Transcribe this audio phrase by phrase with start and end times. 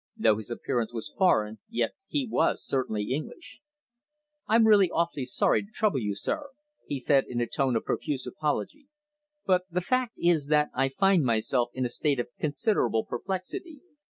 [0.17, 3.61] Though his appearance was foreign, yet he was certainly English.
[4.47, 6.49] "I'm really awfully sorry to trouble you, sir,"
[6.87, 8.87] he said in a tone of profuse apology,
[9.45, 13.81] "but the fact is that I find myself in a state of considerable perplexity.